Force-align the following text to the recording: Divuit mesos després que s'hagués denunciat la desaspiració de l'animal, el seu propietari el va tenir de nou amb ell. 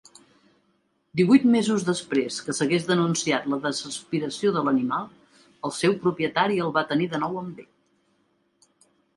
Divuit 1.19 1.43
mesos 1.55 1.83
després 1.89 2.37
que 2.47 2.55
s'hagués 2.61 2.87
denunciat 2.91 3.45
la 3.53 3.59
desaspiració 3.67 4.55
de 4.57 4.63
l'animal, 4.69 5.07
el 5.69 5.77
seu 5.83 5.97
propietari 6.07 6.61
el 6.65 6.75
va 6.79 6.87
tenir 6.95 7.11
de 7.13 7.21
nou 7.27 7.39
amb 7.45 7.63
ell. 7.67 7.71